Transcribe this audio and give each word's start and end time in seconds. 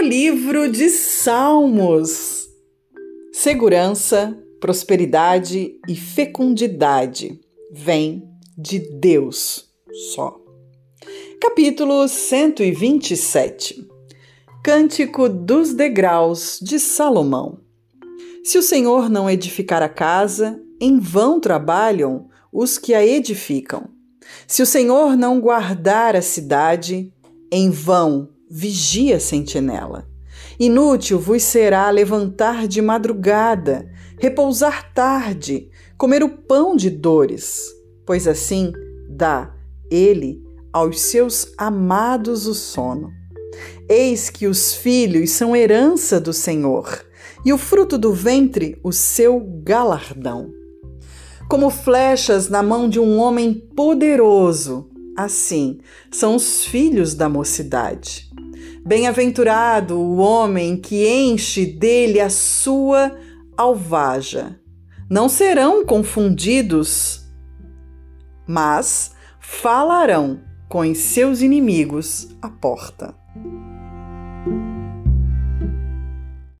Livro 0.00 0.70
de 0.70 0.88
Salmos. 0.88 2.48
Segurança, 3.34 4.34
prosperidade 4.58 5.74
e 5.86 5.94
fecundidade 5.94 7.38
vem 7.70 8.26
de 8.56 8.78
Deus 8.78 9.68
só. 10.14 10.40
Capítulo 11.38 12.08
127 12.08 13.86
Cântico 14.64 15.28
dos 15.28 15.74
Degraus 15.74 16.58
de 16.62 16.80
Salomão. 16.80 17.60
Se 18.42 18.56
o 18.56 18.62
Senhor 18.62 19.10
não 19.10 19.28
edificar 19.28 19.82
a 19.82 19.88
casa, 19.88 20.58
em 20.80 20.98
vão 20.98 21.38
trabalham 21.38 22.26
os 22.50 22.78
que 22.78 22.94
a 22.94 23.04
edificam. 23.04 23.90
Se 24.46 24.62
o 24.62 24.66
Senhor 24.66 25.14
não 25.14 25.38
guardar 25.38 26.16
a 26.16 26.22
cidade, 26.22 27.12
em 27.52 27.68
vão 27.68 28.30
vigia 28.50 29.20
sentinela. 29.20 30.08
Inútil 30.58 31.20
vos 31.20 31.44
será 31.44 31.88
levantar 31.88 32.66
de 32.66 32.82
madrugada, 32.82 33.88
repousar 34.18 34.92
tarde, 34.92 35.70
comer 35.96 36.24
o 36.24 36.28
pão 36.28 36.74
de 36.74 36.90
dores, 36.90 37.70
pois 38.04 38.26
assim 38.26 38.72
dá 39.08 39.54
ele 39.90 40.42
aos 40.72 41.00
seus 41.00 41.52
amados 41.56 42.46
o 42.46 42.54
sono. 42.54 43.10
Eis 43.88 44.28
que 44.28 44.46
os 44.46 44.74
filhos 44.74 45.30
são 45.30 45.54
herança 45.54 46.20
do 46.20 46.32
Senhor, 46.32 47.04
e 47.44 47.52
o 47.52 47.58
fruto 47.58 47.96
do 47.96 48.12
ventre 48.12 48.78
o 48.82 48.92
seu 48.92 49.40
galardão. 49.62 50.50
Como 51.48 51.70
flechas 51.70 52.48
na 52.48 52.62
mão 52.62 52.88
de 52.88 53.00
um 53.00 53.18
homem 53.18 53.54
poderoso, 53.74 54.88
assim 55.16 55.78
são 56.10 56.36
os 56.36 56.64
filhos 56.64 57.14
da 57.14 57.28
mocidade. 57.28 58.29
Bem-aventurado 58.86 59.98
o 59.98 60.16
homem 60.16 60.76
que 60.76 61.06
enche 61.06 61.66
dele 61.66 62.18
a 62.18 62.30
sua 62.30 63.16
alvaja. 63.56 64.58
Não 65.08 65.28
serão 65.28 65.84
confundidos, 65.84 67.26
mas 68.46 69.14
falarão 69.38 70.40
com 70.68 70.80
os 70.80 70.98
seus 70.98 71.42
inimigos 71.42 72.34
à 72.40 72.48
porta. 72.48 73.14